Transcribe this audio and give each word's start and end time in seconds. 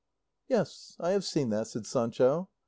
"Yes, 0.47 0.95
I 0.99 1.11
have 1.11 1.23
seen 1.23 1.51
that," 1.51 1.67
said 1.67 1.85
Sancho. 1.85 2.49